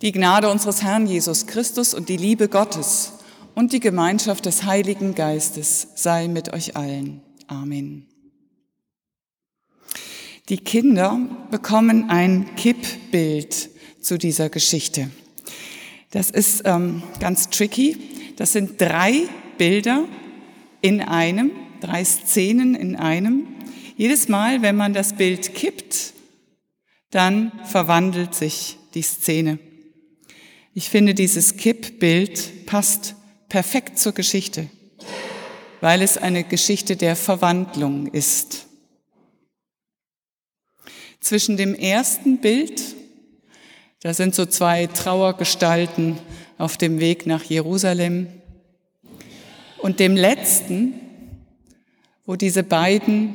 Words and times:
Die 0.00 0.12
Gnade 0.12 0.48
unseres 0.48 0.84
Herrn 0.84 1.08
Jesus 1.08 1.48
Christus 1.48 1.92
und 1.92 2.08
die 2.08 2.16
Liebe 2.16 2.48
Gottes 2.48 3.14
und 3.56 3.72
die 3.72 3.80
Gemeinschaft 3.80 4.46
des 4.46 4.62
Heiligen 4.62 5.16
Geistes 5.16 5.88
sei 5.96 6.28
mit 6.28 6.52
euch 6.52 6.76
allen. 6.76 7.20
Amen. 7.48 8.06
Die 10.48 10.58
Kinder 10.58 11.18
bekommen 11.50 12.10
ein 12.10 12.54
Kippbild 12.54 13.70
zu 14.00 14.18
dieser 14.18 14.50
Geschichte. 14.50 15.10
Das 16.12 16.30
ist 16.30 16.62
ähm, 16.64 17.02
ganz 17.18 17.50
tricky. 17.50 17.96
Das 18.36 18.52
sind 18.52 18.80
drei 18.80 19.24
Bilder 19.58 20.04
in 20.80 21.00
einem, 21.00 21.50
drei 21.80 22.04
Szenen 22.04 22.76
in 22.76 22.94
einem. 22.94 23.48
Jedes 23.96 24.28
Mal, 24.28 24.62
wenn 24.62 24.76
man 24.76 24.94
das 24.94 25.14
Bild 25.14 25.56
kippt, 25.56 26.14
dann 27.10 27.50
verwandelt 27.64 28.36
sich 28.36 28.78
die 28.94 29.02
Szene. 29.02 29.58
Ich 30.78 30.90
finde, 30.90 31.12
dieses 31.12 31.56
Kippbild 31.56 32.64
passt 32.66 33.16
perfekt 33.48 33.98
zur 33.98 34.12
Geschichte, 34.12 34.68
weil 35.80 36.02
es 36.02 36.16
eine 36.16 36.44
Geschichte 36.44 36.94
der 36.94 37.16
Verwandlung 37.16 38.06
ist. 38.06 38.68
Zwischen 41.18 41.56
dem 41.56 41.74
ersten 41.74 42.38
Bild, 42.38 42.80
da 44.04 44.14
sind 44.14 44.36
so 44.36 44.46
zwei 44.46 44.86
Trauergestalten 44.86 46.16
auf 46.58 46.76
dem 46.76 47.00
Weg 47.00 47.26
nach 47.26 47.42
Jerusalem, 47.42 48.28
und 49.78 49.98
dem 49.98 50.14
letzten, 50.14 50.94
wo 52.24 52.36
diese 52.36 52.62
beiden 52.62 53.34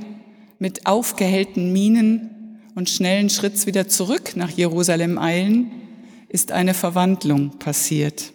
mit 0.60 0.86
aufgehellten 0.86 1.74
Mienen 1.74 2.62
und 2.76 2.90
schnellen 2.90 3.30
Schritts 3.30 3.66
wieder 3.66 3.90
zurück 3.90 4.38
nach 4.38 4.50
Jerusalem 4.50 5.18
eilen, 5.18 5.83
ist 6.34 6.52
eine 6.52 6.74
Verwandlung 6.74 7.60
passiert. 7.60 8.34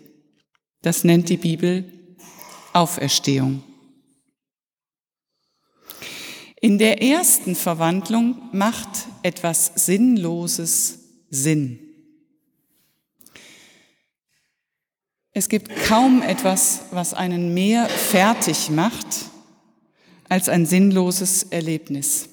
Das 0.82 1.02
nennt 1.02 1.28
die 1.28 1.36
Bibel 1.36 1.92
Auferstehung. 2.72 3.64
In 6.60 6.78
der 6.78 7.02
ersten 7.02 7.56
Verwandlung 7.56 8.36
macht 8.52 8.88
etwas 9.24 9.72
Sinnloses 9.74 11.00
Sinn. 11.28 11.80
Es 15.32 15.48
gibt 15.48 15.74
kaum 15.86 16.22
etwas, 16.22 16.82
was 16.92 17.14
einen 17.14 17.52
mehr 17.52 17.88
fertig 17.88 18.70
macht 18.70 19.06
als 20.28 20.48
ein 20.48 20.66
sinnloses 20.66 21.42
Erlebnis. 21.44 22.28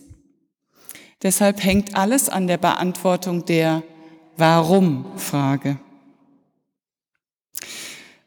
Deshalb 1.23 1.63
hängt 1.63 1.95
alles 1.95 2.29
an 2.29 2.45
der 2.45 2.57
Beantwortung 2.57 3.45
der 3.45 3.81
Warum-Frage. 4.38 5.80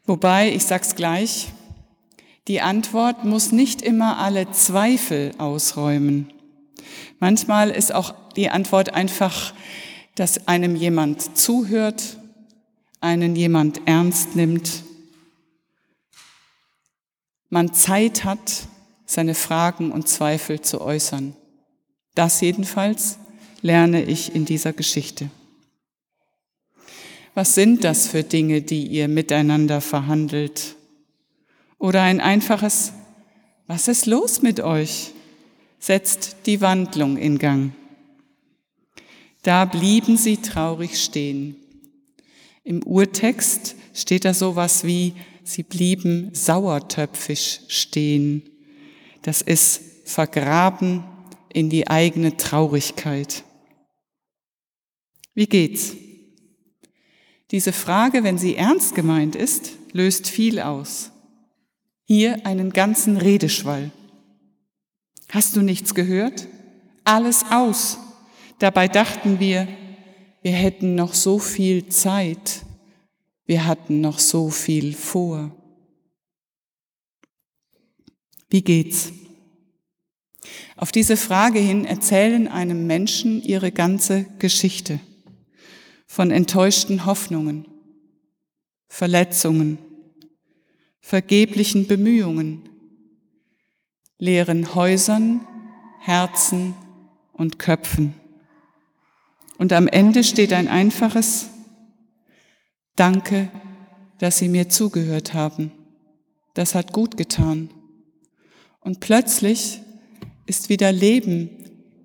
Wobei, 0.05 0.51
ich 0.53 0.65
sag's 0.65 0.95
gleich, 0.95 1.51
die 2.47 2.61
Antwort 2.61 3.25
muss 3.25 3.51
nicht 3.51 3.83
immer 3.83 4.17
alle 4.17 4.49
Zweifel 4.51 5.33
ausräumen. 5.37 6.33
Manchmal 7.19 7.69
ist 7.69 7.93
auch 7.93 8.15
die 8.35 8.49
Antwort 8.49 8.93
einfach, 8.93 9.53
dass 10.15 10.47
einem 10.47 10.75
jemand 10.75 11.37
zuhört, 11.37 12.17
einen 13.01 13.35
jemand 13.35 13.87
ernst 13.87 14.35
nimmt, 14.35 14.83
man 17.49 17.73
Zeit 17.73 18.23
hat, 18.23 18.67
seine 19.05 19.35
Fragen 19.35 19.91
und 19.91 20.07
Zweifel 20.07 20.61
zu 20.61 20.81
äußern. 20.81 21.35
Das 22.15 22.41
jedenfalls 22.41 23.17
lerne 23.61 24.03
ich 24.03 24.35
in 24.35 24.45
dieser 24.45 24.73
Geschichte. 24.73 25.29
Was 27.39 27.55
sind 27.55 27.85
das 27.85 28.05
für 28.05 28.23
Dinge, 28.23 28.61
die 28.61 28.85
ihr 28.85 29.07
miteinander 29.07 29.79
verhandelt? 29.79 30.75
Oder 31.77 32.01
ein 32.01 32.19
einfaches, 32.19 32.91
was 33.65 33.87
ist 33.87 34.07
los 34.07 34.41
mit 34.41 34.59
euch? 34.59 35.13
setzt 35.79 36.35
die 36.47 36.59
Wandlung 36.59 37.15
in 37.15 37.37
Gang. 37.37 37.71
Da 39.41 39.63
blieben 39.63 40.17
sie 40.17 40.35
traurig 40.35 41.01
stehen. 41.01 41.55
Im 42.65 42.83
Urtext 42.83 43.77
steht 43.93 44.25
da 44.25 44.33
sowas 44.33 44.83
wie, 44.83 45.13
sie 45.45 45.63
blieben 45.63 46.31
sauertöpfisch 46.33 47.61
stehen. 47.69 48.43
Das 49.21 49.41
ist 49.41 49.79
vergraben 50.03 51.05
in 51.53 51.69
die 51.69 51.87
eigene 51.87 52.35
Traurigkeit. 52.35 53.45
Wie 55.33 55.47
geht's? 55.47 55.95
Diese 57.51 57.73
Frage, 57.73 58.23
wenn 58.23 58.37
sie 58.37 58.55
ernst 58.55 58.93
gemeint 58.93 59.35
ist, 59.35 59.71
löst 59.91 60.27
viel 60.27 60.59
aus. 60.59 61.11
Hier 62.03 62.45
einen 62.45 62.71
ganzen 62.71 63.17
Redeschwall. 63.17 63.91
Hast 65.29 65.55
du 65.55 65.61
nichts 65.61 65.95
gehört? 65.95 66.47
Alles 67.03 67.45
aus. 67.49 67.97
Dabei 68.59 68.87
dachten 68.87 69.39
wir, 69.39 69.67
wir 70.41 70.51
hätten 70.51 70.95
noch 70.95 71.13
so 71.13 71.39
viel 71.39 71.87
Zeit, 71.89 72.65
wir 73.45 73.65
hatten 73.65 73.99
noch 73.99 74.19
so 74.19 74.49
viel 74.49 74.93
vor. 74.93 75.51
Wie 78.49 78.61
geht's? 78.61 79.11
Auf 80.75 80.91
diese 80.91 81.17
Frage 81.17 81.59
hin 81.59 81.85
erzählen 81.85 82.47
einem 82.47 82.87
Menschen 82.87 83.41
ihre 83.41 83.71
ganze 83.71 84.25
Geschichte 84.39 84.99
von 86.09 86.31
enttäuschten 86.31 87.05
Hoffnungen, 87.05 87.65
Verletzungen, 88.87 89.77
vergeblichen 90.99 91.85
Bemühungen, 91.85 92.67
leeren 94.17 94.73
Häusern, 94.73 95.47
Herzen 95.99 96.73
und 97.31 97.59
Köpfen. 97.59 98.15
Und 99.59 99.71
am 99.71 99.87
Ende 99.87 100.23
steht 100.23 100.51
ein 100.51 100.67
einfaches 100.67 101.51
Danke, 102.95 103.51
dass 104.17 104.39
Sie 104.39 104.49
mir 104.49 104.67
zugehört 104.67 105.35
haben. 105.35 105.71
Das 106.55 106.73
hat 106.73 106.91
gut 106.91 107.17
getan. 107.17 107.69
Und 108.79 108.99
plötzlich 108.99 109.79
ist 110.47 110.69
wieder 110.69 110.91
Leben 110.91 111.51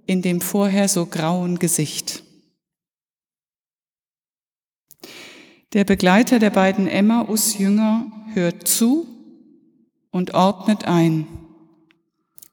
in 0.04 0.20
dem 0.20 0.42
vorher 0.42 0.88
so 0.88 1.06
grauen 1.06 1.58
Gesicht. 1.58 2.23
Der 5.74 5.82
Begleiter 5.82 6.38
der 6.38 6.50
beiden 6.50 6.86
Emmaus-Jünger 6.86 8.06
hört 8.32 8.68
zu 8.68 9.08
und 10.12 10.32
ordnet 10.32 10.84
ein. 10.84 11.26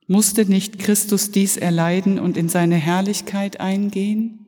Musste 0.07 0.45
nicht 0.47 0.79
Christus 0.79 1.29
dies 1.29 1.55
erleiden 1.55 2.17
und 2.17 2.35
in 2.35 2.49
seine 2.49 2.77
Herrlichkeit 2.77 3.59
eingehen? 3.59 4.47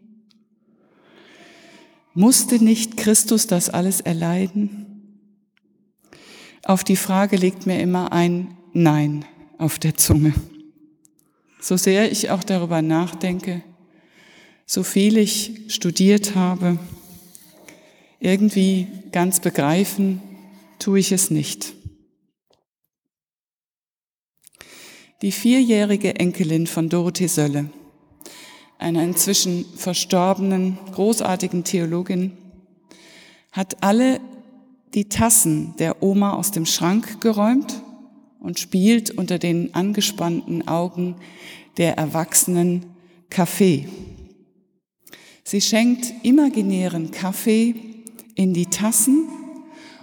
Musste 2.16 2.64
nicht 2.64 2.98
Christus 2.98 3.46
das 3.46 3.70
alles 3.70 4.02
erleiden? 4.02 4.88
Auf 6.64 6.84
die 6.84 6.96
Frage 6.96 7.36
liegt 7.36 7.68
mir 7.68 7.80
immer 7.80 8.12
ein 8.12 8.58
Nein 8.74 9.24
auf 9.60 9.78
der 9.78 9.98
Zunge. 9.98 10.34
So 11.62 11.78
sehr 11.78 12.12
ich 12.12 12.32
auch 12.32 12.44
darüber 12.44 12.82
nachdenke, 12.82 13.62
so 14.66 14.82
viel 14.82 15.18
ich 15.18 15.66
studiert 15.68 16.34
habe, 16.34 16.80
irgendwie 18.24 18.88
ganz 19.12 19.42
begreifen 19.42 20.22
tue 20.80 21.00
ich 21.00 21.12
es 21.12 21.30
nicht. 21.30 21.74
Die 25.22 25.32
vierjährige 25.32 26.16
Enkelin 26.16 26.66
von 26.68 26.90
Dorothee 26.90 27.28
Sölle, 27.28 27.70
einer 28.80 29.04
inzwischen 29.04 29.66
verstorbenen, 29.76 30.78
großartigen 30.94 31.64
Theologin, 31.64 32.38
hat 33.52 33.84
alle 33.84 34.20
die 34.94 35.10
Tassen 35.10 35.76
der 35.78 36.02
Oma 36.02 36.34
aus 36.34 36.52
dem 36.52 36.66
Schrank 36.66 37.22
geräumt 37.22 37.82
und 38.40 38.60
spielt 38.60 39.12
unter 39.12 39.38
den 39.38 39.74
angespannten 39.76 40.68
Augen 40.68 41.16
der 41.78 41.98
Erwachsenen 41.98 42.86
Kaffee. 43.30 43.88
Sie 45.44 45.62
schenkt 45.62 46.14
imaginären 46.24 47.12
Kaffee 47.12 47.93
in 48.36 48.54
die 48.54 48.68
Tassen 48.68 49.28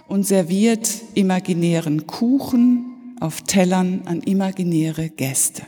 und 0.07 0.25
serviert 0.25 0.89
imaginären 1.13 2.07
Kuchen 2.07 3.15
auf 3.19 3.41
Tellern 3.41 4.01
an 4.05 4.21
imaginäre 4.21 5.09
Gäste. 5.09 5.63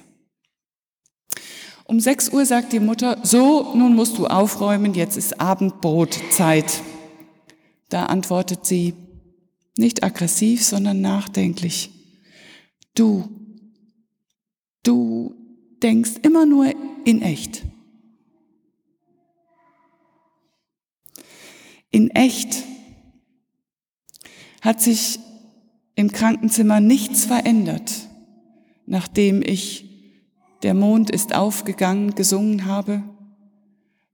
Um 1.85 1.99
6 1.99 2.29
Uhr 2.29 2.45
sagt 2.45 2.73
die 2.73 2.79
Mutter, 2.79 3.19
so, 3.23 3.73
nun 3.75 3.95
musst 3.95 4.17
du 4.17 4.27
aufräumen, 4.27 4.93
jetzt 4.93 5.17
ist 5.17 5.39
Abendbrotzeit. 5.39 6.81
Da 7.89 8.05
antwortet 8.05 8.65
sie, 8.65 8.93
nicht 9.77 10.03
aggressiv, 10.03 10.63
sondern 10.63 11.01
nachdenklich. 11.01 11.91
Du, 12.95 13.29
du 14.83 15.35
denkst 15.81 16.13
immer 16.21 16.45
nur 16.45 16.73
in 17.05 17.21
echt. 17.21 17.63
In 21.93 22.09
echt 22.09 22.63
hat 24.61 24.81
sich 24.81 25.19
im 25.93 26.11
Krankenzimmer 26.11 26.79
nichts 26.79 27.25
verändert, 27.25 28.09
nachdem 28.87 29.43
ich 29.43 29.85
Der 30.63 30.73
Mond 30.73 31.11
ist 31.11 31.35
aufgegangen 31.35 32.15
gesungen 32.15 32.65
habe, 32.65 33.03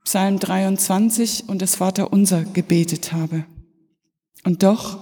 Psalm 0.03 0.39
23 0.39 1.47
und 1.47 1.61
das 1.61 1.75
Vaterunser 1.75 2.43
gebetet 2.43 3.13
habe. 3.13 3.45
Und 4.43 4.63
doch 4.63 4.99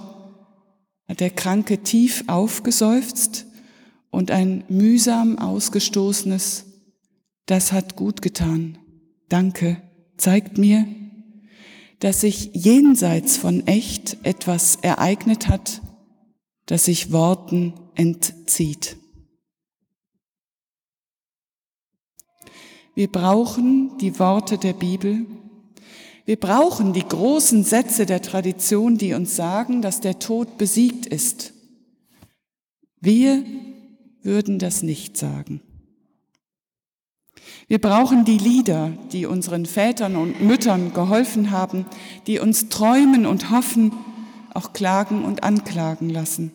hat 1.07 1.21
der 1.21 1.29
Kranke 1.29 1.79
tief 1.79 2.25
aufgeseufzt 2.27 3.47
und 4.11 4.29
ein 4.29 4.65
mühsam 4.67 5.39
ausgestoßenes, 5.39 6.65
das 7.45 7.71
hat 7.71 7.95
gut 7.95 8.21
getan. 8.21 8.77
Danke, 9.29 9.81
zeigt 10.17 10.57
mir, 10.57 10.85
dass 11.99 12.21
sich 12.21 12.51
jenseits 12.53 13.37
von 13.37 13.65
echt 13.65 14.17
etwas 14.23 14.77
ereignet 14.77 15.47
hat, 15.47 15.81
das 16.65 16.85
sich 16.85 17.11
Worten 17.11 17.73
entzieht. 17.95 18.97
Wir 22.93 23.11
brauchen 23.11 23.97
die 23.99 24.17
Worte 24.19 24.57
der 24.57 24.73
Bibel. 24.73 25.25
Wir 26.25 26.35
brauchen 26.35 26.93
die 26.93 27.07
großen 27.07 27.63
Sätze 27.63 28.05
der 28.05 28.21
Tradition, 28.21 28.97
die 28.97 29.13
uns 29.13 29.35
sagen, 29.35 29.81
dass 29.81 30.01
der 30.01 30.19
Tod 30.19 30.57
besiegt 30.57 31.05
ist. 31.05 31.53
Wir 32.99 33.45
würden 34.23 34.59
das 34.59 34.83
nicht 34.83 35.15
sagen. 35.15 35.61
Wir 37.69 37.79
brauchen 37.79 38.23
die 38.23 38.37
Lieder, 38.37 38.93
die 39.11 39.25
unseren 39.25 39.65
Vätern 39.65 40.15
und 40.15 40.41
Müttern 40.41 40.93
geholfen 40.93 41.51
haben, 41.51 41.85
die 42.25 42.39
uns 42.39 42.69
träumen 42.69 43.25
und 43.25 43.51
hoffen, 43.51 43.91
auch 44.53 44.71
klagen 44.71 45.25
und 45.25 45.43
anklagen 45.43 46.09
lassen. 46.09 46.53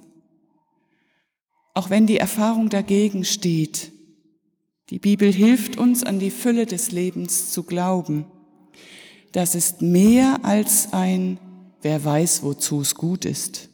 Auch 1.74 1.90
wenn 1.90 2.06
die 2.06 2.16
Erfahrung 2.16 2.70
dagegen 2.70 3.24
steht. 3.24 3.92
Die 4.88 4.98
Bibel 4.98 5.30
hilft 5.30 5.76
uns, 5.76 6.02
an 6.02 6.18
die 6.18 6.30
Fülle 6.30 6.64
des 6.64 6.92
Lebens 6.92 7.50
zu 7.50 7.62
glauben. 7.62 8.24
Das 9.32 9.54
ist 9.54 9.82
mehr 9.82 10.40
als 10.44 10.94
ein, 10.94 11.38
wer 11.82 12.02
weiß, 12.02 12.42
wozu 12.42 12.80
es 12.80 12.94
gut 12.94 13.26
ist. 13.26 13.68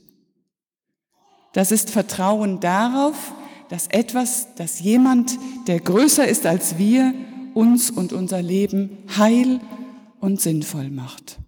Das 1.52 1.70
ist 1.70 1.90
Vertrauen 1.90 2.58
darauf, 2.58 3.32
dass 3.68 3.86
etwas, 3.88 4.54
dass 4.56 4.80
jemand, 4.80 5.38
der 5.66 5.80
größer 5.80 6.26
ist 6.26 6.46
als 6.46 6.78
wir, 6.78 7.14
uns 7.58 7.90
und 7.90 8.12
unser 8.12 8.40
Leben 8.40 8.98
heil 9.16 9.60
und 10.20 10.40
sinnvoll 10.40 10.90
macht. 10.90 11.40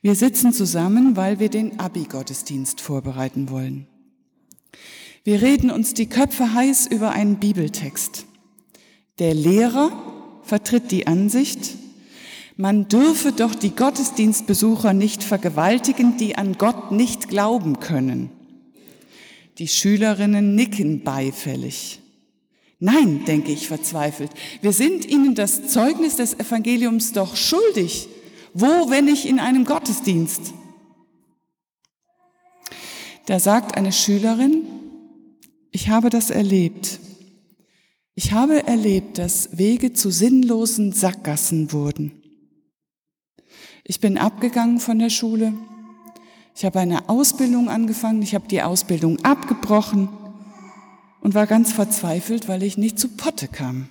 Wir 0.00 0.16
sitzen 0.16 0.52
zusammen, 0.52 1.14
weil 1.14 1.38
wir 1.38 1.48
den 1.48 1.78
Abi-Gottesdienst 1.78 2.80
vorbereiten 2.80 3.48
wollen. 3.48 3.86
Wir 5.22 5.40
reden 5.40 5.70
uns 5.70 5.94
die 5.94 6.08
Köpfe 6.08 6.52
heiß 6.52 6.88
über 6.88 7.12
einen 7.12 7.38
Bibeltext. 7.38 8.26
Der 9.20 9.32
Lehrer 9.32 9.92
vertritt 10.42 10.90
die 10.90 11.06
Ansicht, 11.06 11.76
man 12.56 12.88
dürfe 12.88 13.30
doch 13.30 13.54
die 13.54 13.70
Gottesdienstbesucher 13.70 14.92
nicht 14.92 15.22
vergewaltigen, 15.22 16.16
die 16.16 16.36
an 16.36 16.58
Gott 16.58 16.90
nicht 16.90 17.28
glauben 17.28 17.78
können. 17.78 18.30
Die 19.58 19.68
Schülerinnen 19.68 20.54
nicken 20.54 21.02
beifällig. 21.02 22.00
Nein, 22.78 23.24
denke 23.26 23.52
ich 23.52 23.68
verzweifelt, 23.68 24.32
wir 24.60 24.72
sind 24.72 25.06
ihnen 25.06 25.34
das 25.34 25.68
Zeugnis 25.68 26.16
des 26.16 26.34
Evangeliums 26.34 27.12
doch 27.12 27.36
schuldig. 27.36 28.08
Wo, 28.54 28.90
wenn 28.90 29.04
nicht 29.04 29.24
in 29.24 29.38
einem 29.38 29.64
Gottesdienst? 29.64 30.52
Da 33.26 33.38
sagt 33.38 33.76
eine 33.76 33.92
Schülerin, 33.92 34.64
ich 35.70 35.88
habe 35.88 36.10
das 36.10 36.30
erlebt. 36.30 36.98
Ich 38.14 38.32
habe 38.32 38.66
erlebt, 38.66 39.16
dass 39.18 39.56
Wege 39.56 39.92
zu 39.92 40.10
sinnlosen 40.10 40.92
Sackgassen 40.92 41.72
wurden. 41.72 42.20
Ich 43.84 44.00
bin 44.00 44.18
abgegangen 44.18 44.80
von 44.80 44.98
der 44.98 45.10
Schule. 45.10 45.54
Ich 46.54 46.64
habe 46.64 46.80
eine 46.80 47.08
Ausbildung 47.08 47.68
angefangen. 47.68 48.22
Ich 48.22 48.34
habe 48.34 48.48
die 48.48 48.62
Ausbildung 48.62 49.24
abgebrochen 49.24 50.08
und 51.20 51.34
war 51.34 51.46
ganz 51.46 51.72
verzweifelt, 51.72 52.48
weil 52.48 52.62
ich 52.62 52.76
nicht 52.76 52.98
zu 52.98 53.08
Potte 53.08 53.48
kam. 53.48 53.88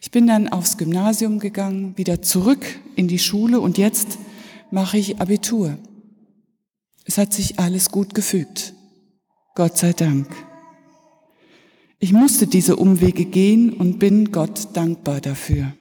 Ich 0.00 0.10
bin 0.10 0.26
dann 0.26 0.48
aufs 0.48 0.76
Gymnasium 0.76 1.38
gegangen, 1.38 1.96
wieder 1.96 2.22
zurück 2.22 2.64
in 2.94 3.08
die 3.08 3.18
Schule 3.18 3.60
und 3.60 3.78
jetzt 3.78 4.18
mache 4.70 4.98
ich 4.98 5.20
Abitur. 5.20 5.78
Es 7.04 7.18
hat 7.18 7.32
sich 7.32 7.58
alles 7.58 7.90
gut 7.90 8.14
gefügt. 8.14 8.74
Gott 9.54 9.78
sei 9.78 9.92
Dank. 9.92 10.28
Ich 11.98 12.12
musste 12.12 12.46
diese 12.46 12.76
Umwege 12.76 13.24
gehen 13.24 13.72
und 13.72 13.98
bin 13.98 14.32
Gott 14.32 14.68
dankbar 14.74 15.20
dafür. 15.20 15.72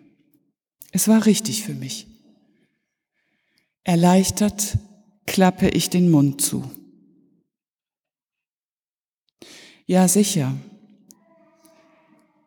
Es 0.91 1.07
war 1.07 1.25
richtig 1.25 1.63
für 1.63 1.73
mich. 1.73 2.07
Erleichtert 3.85 4.77
klappe 5.25 5.69
ich 5.69 5.89
den 5.89 6.11
Mund 6.11 6.41
zu. 6.41 6.69
Ja, 9.85 10.07
sicher, 10.07 10.53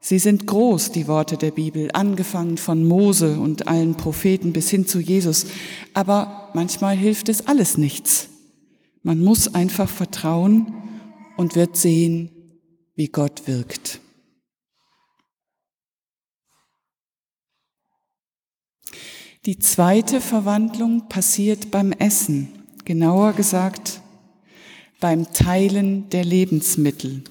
Sie 0.00 0.18
sind 0.18 0.46
groß, 0.46 0.92
die 0.92 1.06
Worte 1.06 1.36
der 1.36 1.50
Bibel, 1.50 1.90
angefangen 1.92 2.56
von 2.56 2.82
Mose 2.82 3.38
und 3.38 3.68
allen 3.68 3.94
Propheten 3.94 4.54
bis 4.54 4.70
hin 4.70 4.86
zu 4.86 5.00
Jesus. 5.00 5.46
Aber 5.92 6.48
manchmal 6.54 6.96
hilft 6.96 7.28
es 7.28 7.46
alles 7.46 7.76
nichts. 7.76 8.30
Man 9.02 9.22
muss 9.22 9.54
einfach 9.54 9.88
vertrauen 9.88 10.72
und 11.36 11.56
wird 11.56 11.76
sehen, 11.76 12.30
wie 12.96 13.08
Gott 13.08 13.46
wirkt. 13.46 14.00
Die 19.46 19.58
zweite 19.58 20.20
Verwandlung 20.20 21.08
passiert 21.08 21.70
beim 21.70 21.92
Essen, 21.92 22.48
genauer 22.84 23.32
gesagt 23.32 24.00
beim 25.00 25.32
Teilen 25.32 26.10
der 26.10 26.24
Lebensmittel. 26.24 27.22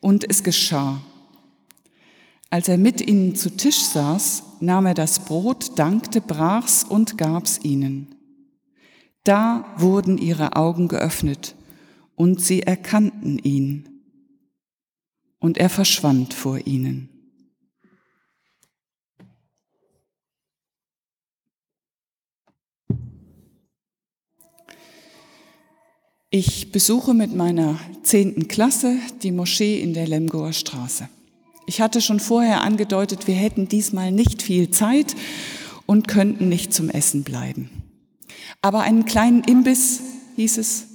Und 0.00 0.28
es 0.28 0.42
geschah. 0.42 1.00
Als 2.50 2.68
er 2.68 2.76
mit 2.76 3.00
ihnen 3.00 3.36
zu 3.36 3.56
Tisch 3.56 3.82
saß, 3.84 4.42
nahm 4.60 4.86
er 4.86 4.94
das 4.94 5.20
Brot, 5.20 5.78
dankte, 5.78 6.20
brach's 6.20 6.84
und 6.84 7.16
gab's 7.16 7.60
ihnen. 7.62 8.14
Da 9.22 9.64
wurden 9.78 10.18
ihre 10.18 10.56
Augen 10.56 10.88
geöffnet 10.88 11.54
und 12.16 12.40
sie 12.40 12.62
erkannten 12.62 13.38
ihn. 13.38 13.93
Und 15.44 15.58
er 15.58 15.68
verschwand 15.68 16.32
vor 16.32 16.66
ihnen. 16.66 17.10
Ich 26.30 26.72
besuche 26.72 27.12
mit 27.12 27.34
meiner 27.34 27.78
zehnten 28.02 28.48
Klasse 28.48 28.96
die 29.22 29.32
Moschee 29.32 29.82
in 29.82 29.92
der 29.92 30.08
Lemgoer 30.08 30.54
Straße. 30.54 31.10
Ich 31.66 31.82
hatte 31.82 32.00
schon 32.00 32.20
vorher 32.20 32.62
angedeutet, 32.62 33.26
wir 33.26 33.34
hätten 33.34 33.68
diesmal 33.68 34.12
nicht 34.12 34.40
viel 34.40 34.70
Zeit 34.70 35.14
und 35.84 36.08
könnten 36.08 36.48
nicht 36.48 36.72
zum 36.72 36.88
Essen 36.88 37.22
bleiben. 37.22 37.68
Aber 38.62 38.80
einen 38.80 39.04
kleinen 39.04 39.44
Imbiss 39.44 40.00
hieß 40.36 40.56
es, 40.56 40.86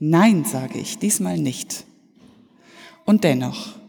nein, 0.00 0.44
sage 0.44 0.80
ich, 0.80 0.98
diesmal 0.98 1.38
nicht. 1.38 1.84
Und 3.04 3.22
dennoch, 3.22 3.80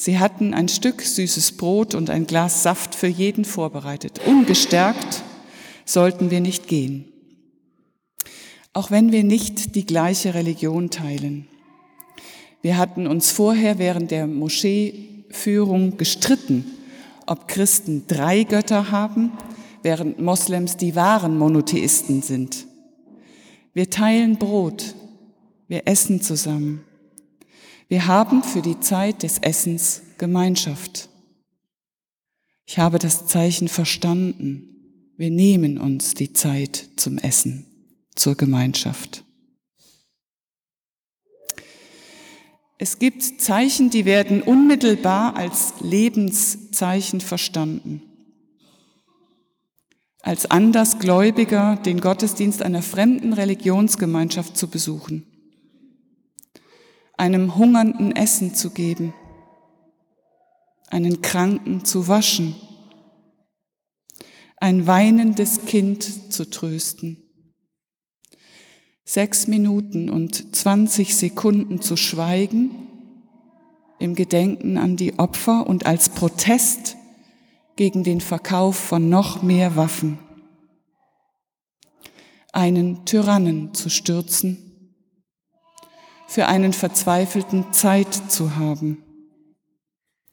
sie 0.00 0.18
hatten 0.18 0.54
ein 0.54 0.68
Stück 0.68 1.02
süßes 1.02 1.52
Brot 1.52 1.94
und 1.94 2.10
ein 2.10 2.26
Glas 2.26 2.62
Saft 2.62 2.94
für 2.94 3.08
jeden 3.08 3.44
vorbereitet. 3.44 4.20
Ungestärkt 4.26 5.22
sollten 5.84 6.30
wir 6.30 6.40
nicht 6.40 6.68
gehen 6.68 7.10
auch 8.72 8.90
wenn 8.90 9.12
wir 9.12 9.24
nicht 9.24 9.74
die 9.74 9.84
gleiche 9.84 10.34
Religion 10.34 10.90
teilen. 10.90 11.46
Wir 12.62 12.76
hatten 12.76 13.06
uns 13.06 13.32
vorher 13.32 13.78
während 13.78 14.10
der 14.10 14.26
Moscheeführung 14.26 15.96
gestritten, 15.96 16.64
ob 17.26 17.48
Christen 17.48 18.04
drei 18.06 18.44
Götter 18.44 18.90
haben, 18.90 19.32
während 19.82 20.20
Moslems 20.20 20.76
die 20.76 20.94
wahren 20.94 21.38
Monotheisten 21.38 22.22
sind. 22.22 22.66
Wir 23.72 23.88
teilen 23.88 24.36
Brot, 24.36 24.94
wir 25.68 25.86
essen 25.86 26.20
zusammen. 26.20 26.84
Wir 27.90 28.06
haben 28.06 28.42
für 28.42 28.62
die 28.62 28.80
Zeit 28.80 29.22
des 29.22 29.36
Essens 29.38 30.00
Gemeinschaft. 30.16 31.10
Ich 32.64 32.78
habe 32.78 32.98
das 32.98 33.26
Zeichen 33.26 33.68
verstanden. 33.68 35.12
Wir 35.18 35.30
nehmen 35.30 35.76
uns 35.76 36.14
die 36.14 36.32
Zeit 36.32 36.88
zum 36.96 37.18
Essen 37.18 37.66
zur 38.14 38.36
Gemeinschaft. 38.36 39.24
es 42.82 42.98
gibt 42.98 43.42
Zeichen, 43.42 43.90
die 43.90 44.06
werden 44.06 44.40
unmittelbar 44.40 45.36
als 45.36 45.74
Lebenszeichen 45.80 47.20
verstanden. 47.20 48.00
Als 50.22 50.50
Andersgläubiger 50.50 51.76
den 51.76 52.00
Gottesdienst 52.00 52.62
einer 52.62 52.80
fremden 52.80 53.34
Religionsgemeinschaft 53.34 54.56
zu 54.56 54.68
besuchen, 54.68 55.26
einem 57.20 57.56
Hungernden 57.56 58.16
Essen 58.16 58.54
zu 58.54 58.70
geben, 58.70 59.12
einen 60.88 61.20
Kranken 61.20 61.84
zu 61.84 62.08
waschen, 62.08 62.56
ein 64.56 64.86
weinendes 64.86 65.66
Kind 65.66 66.32
zu 66.32 66.48
trösten, 66.48 67.18
sechs 69.04 69.46
Minuten 69.46 70.08
und 70.08 70.56
zwanzig 70.56 71.14
Sekunden 71.14 71.82
zu 71.82 71.98
schweigen 71.98 72.70
im 73.98 74.14
Gedenken 74.14 74.78
an 74.78 74.96
die 74.96 75.18
Opfer 75.18 75.66
und 75.66 75.84
als 75.84 76.08
Protest 76.08 76.96
gegen 77.76 78.02
den 78.02 78.22
Verkauf 78.22 78.76
von 78.76 79.10
noch 79.10 79.42
mehr 79.42 79.76
Waffen, 79.76 80.18
einen 82.52 83.04
Tyrannen 83.04 83.74
zu 83.74 83.90
stürzen, 83.90 84.69
für 86.30 86.46
einen 86.46 86.72
Verzweifelten 86.72 87.72
Zeit 87.72 88.14
zu 88.14 88.54
haben. 88.54 89.02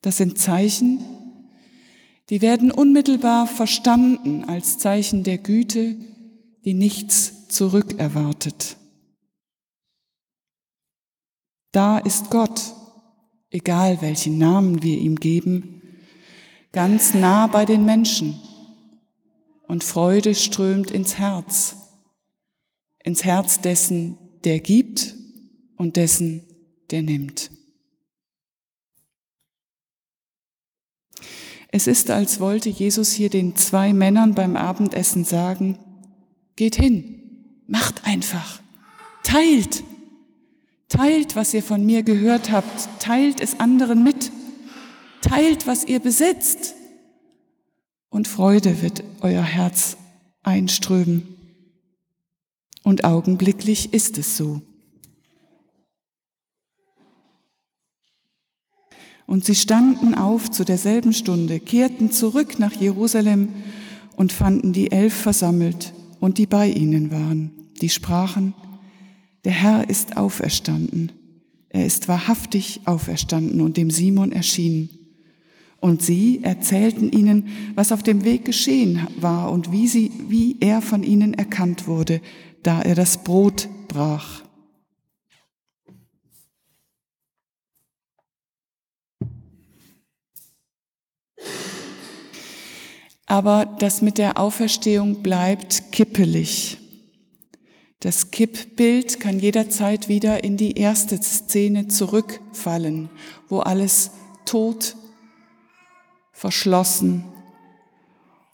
Das 0.01 0.17
sind 0.17 0.37
Zeichen, 0.37 1.03
die 2.29 2.43
werden 2.43 2.69
unmittelbar 2.69 3.47
verstanden 3.47 4.43
als 4.43 4.77
Zeichen 4.77 5.23
der 5.23 5.39
Güte, 5.39 5.95
die 6.63 6.75
nichts 6.75 7.47
zurückerwartet. 7.47 8.77
Da 11.71 11.97
ist 11.97 12.29
Gott, 12.29 12.61
egal 13.49 13.99
welchen 13.99 14.37
Namen 14.37 14.83
wir 14.83 14.99
ihm 14.99 15.15
geben, 15.15 15.81
ganz 16.73 17.15
nah 17.15 17.47
bei 17.47 17.65
den 17.65 17.85
Menschen 17.85 18.39
und 19.67 19.83
Freude 19.83 20.35
strömt 20.35 20.91
ins 20.91 21.17
Herz, 21.17 21.75
ins 23.03 23.23
Herz 23.23 23.61
dessen, 23.61 24.19
der 24.43 24.59
gibt 24.59 25.16
und 25.77 25.95
dessen, 25.95 26.43
der 26.91 27.01
nimmt. 27.01 27.51
Es 31.69 31.87
ist, 31.87 32.09
als 32.09 32.39
wollte 32.39 32.69
Jesus 32.69 33.11
hier 33.11 33.29
den 33.29 33.55
zwei 33.55 33.93
Männern 33.93 34.35
beim 34.35 34.55
Abendessen 34.55 35.23
sagen, 35.25 35.77
geht 36.55 36.75
hin, 36.75 37.63
macht 37.67 38.05
einfach, 38.05 38.61
teilt, 39.23 39.83
teilt, 40.89 41.35
was 41.35 41.53
ihr 41.53 41.63
von 41.63 41.85
mir 41.85 42.03
gehört 42.03 42.51
habt, 42.51 43.01
teilt 43.01 43.41
es 43.41 43.59
anderen 43.59 44.03
mit, 44.03 44.31
teilt, 45.21 45.67
was 45.67 45.83
ihr 45.85 45.99
besitzt 45.99 46.73
und 48.09 48.27
Freude 48.27 48.81
wird 48.81 49.03
euer 49.21 49.43
Herz 49.43 49.97
einströmen. 50.43 51.35
Und 52.83 53.03
augenblicklich 53.03 53.93
ist 53.93 54.17
es 54.17 54.37
so. 54.37 54.61
Und 59.27 59.45
sie 59.45 59.55
standen 59.55 60.15
auf 60.15 60.49
zu 60.49 60.63
derselben 60.63 61.13
Stunde, 61.13 61.59
kehrten 61.59 62.11
zurück 62.11 62.59
nach 62.59 62.71
Jerusalem 62.71 63.49
und 64.15 64.31
fanden 64.31 64.73
die 64.73 64.91
Elf 64.91 65.13
versammelt 65.13 65.93
und 66.19 66.39
die 66.39 66.47
bei 66.47 66.69
ihnen 66.69 67.11
waren. 67.11 67.51
Die 67.81 67.89
sprachen, 67.89 68.53
der 69.43 69.51
Herr 69.51 69.89
ist 69.89 70.17
auferstanden. 70.17 71.11
Er 71.69 71.85
ist 71.85 72.07
wahrhaftig 72.07 72.81
auferstanden 72.85 73.61
und 73.61 73.77
dem 73.77 73.91
Simon 73.91 74.31
erschienen. 74.31 74.89
Und 75.79 76.01
sie 76.01 76.39
erzählten 76.41 77.11
ihnen, 77.11 77.49
was 77.75 77.91
auf 77.91 78.01
dem 78.01 78.23
Weg 78.23 78.45
geschehen 78.45 79.05
war 79.19 79.51
und 79.51 79.71
wie, 79.71 79.87
sie, 79.87 80.11
wie 80.29 80.57
er 80.61 80.81
von 80.81 81.03
ihnen 81.03 81.33
erkannt 81.33 81.85
wurde, 81.85 82.21
da 82.63 82.81
er 82.81 82.95
das 82.95 83.23
Brot 83.23 83.67
brach. 83.87 84.46
Aber 93.27 93.65
das 93.79 94.01
mit 94.01 94.17
der 94.17 94.39
Auferstehung 94.39 95.21
bleibt 95.21 95.91
kippelig. 95.91 96.77
Das 97.99 98.31
Kippbild 98.31 99.19
kann 99.19 99.39
jederzeit 99.39 100.07
wieder 100.07 100.43
in 100.43 100.55
die 100.55 100.77
erste 100.77 101.21
Szene 101.21 101.87
zurückfallen, 101.87 103.09
wo 103.49 103.59
alles 103.59 104.11
tot, 104.45 104.95
verschlossen 106.31 107.25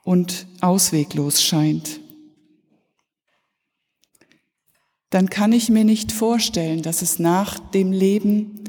und 0.03 0.47
ausweglos 0.61 1.43
scheint. 1.43 1.99
Dann 5.09 5.29
kann 5.29 5.51
ich 5.51 5.69
mir 5.69 5.83
nicht 5.83 6.11
vorstellen, 6.11 6.81
dass 6.81 7.03
es 7.03 7.19
nach 7.19 7.59
dem 7.59 7.91
Leben 7.91 8.63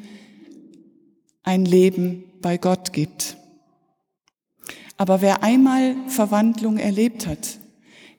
ein 1.44 1.64
Leben 1.64 2.24
bei 2.42 2.58
Gott 2.58 2.92
gibt. 2.92 3.38
Aber 4.96 5.20
wer 5.20 5.42
einmal 5.42 5.96
Verwandlung 6.08 6.78
erlebt 6.78 7.26
hat, 7.26 7.58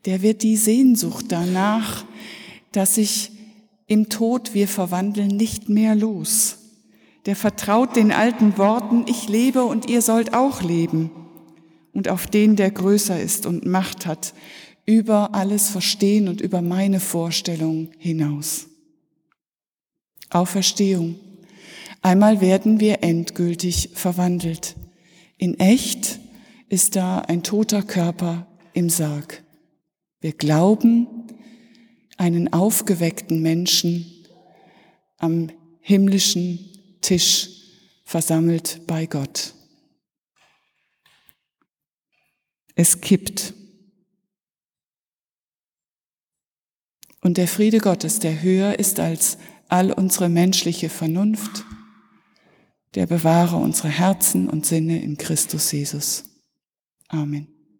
der 0.06 0.22
wird 0.22 0.44
die 0.44 0.58
Sehnsucht 0.58 1.26
danach, 1.30 2.06
dass 2.72 2.96
sich 2.96 3.32
im 3.88 4.10
Tod 4.10 4.54
wir 4.54 4.68
verwandeln, 4.68 5.36
nicht 5.38 5.70
mehr 5.70 5.96
los. 5.96 6.58
Der 7.26 7.36
vertraut 7.36 7.96
den 7.96 8.12
alten 8.12 8.58
Worten, 8.58 9.06
ich 9.08 9.28
lebe 9.28 9.64
und 9.64 9.90
ihr 9.90 10.02
sollt 10.02 10.34
auch 10.34 10.62
leben. 10.62 11.12
Und 11.94 12.10
auf 12.10 12.28
den, 12.28 12.56
der 12.56 12.72
größer 12.72 13.20
ist 13.20 13.46
und 13.46 13.66
Macht 13.66 14.06
hat, 14.06 14.34
über 14.86 15.34
alles 15.34 15.70
Verstehen 15.70 16.28
und 16.28 16.42
über 16.42 16.62
meine 16.62 17.00
Vorstellung 17.00 17.90
hinaus. 17.98 18.68
Auferstehung. 20.30 21.16
Einmal 22.02 22.42
werden 22.42 22.80
wir 22.80 23.02
endgültig 23.02 23.92
verwandelt. 23.94 24.76
In 25.38 25.60
echt 25.60 26.20
ist 26.76 26.98
da 26.98 27.20
ein 27.20 27.42
toter 27.42 27.84
Körper 27.84 28.48
im 28.74 28.90
Sarg. 28.90 29.46
Wir 30.20 30.34
glauben 30.34 31.08
einen 32.18 32.52
aufgeweckten 32.52 33.42
Menschen 33.42 34.26
am 35.16 35.50
himmlischen 35.80 36.60
Tisch 37.00 37.50
versammelt 38.04 38.82
bei 38.88 39.06
Gott. 39.06 39.54
Es 42.76 43.00
kippt. 43.00 43.54
Und 47.22 47.38
der 47.38 47.48
Friede 47.48 47.78
Gottes, 47.78 48.20
der 48.20 48.42
höher 48.42 48.78
ist 48.80 49.00
als 49.00 49.38
all 49.70 49.94
unsere 49.94 50.28
menschliche 50.28 50.90
Vernunft, 50.90 51.64
der 52.96 53.08
bewahre 53.08 53.56
unsere 53.56 53.88
Herzen 53.88 54.50
und 54.50 54.66
Sinne 54.66 55.02
in 55.02 55.16
Christus 55.16 55.72
Jesus. 55.72 56.35
Amen. 57.14 57.55